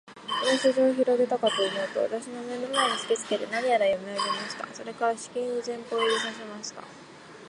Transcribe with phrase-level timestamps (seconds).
[0.43, 4.67] その書状をひろげたかとおもうと、私の眼の前に突きつけて、何やら読み上げました。
[4.73, 6.81] それから、しきりに前方を指さしました。